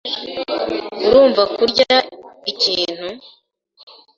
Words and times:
Urumva 1.05 1.41
kurya 1.55 1.95
ikintu? 2.51 3.07